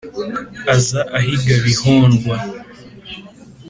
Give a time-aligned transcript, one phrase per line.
[0.75, 2.35] aza ahiga bihondwa.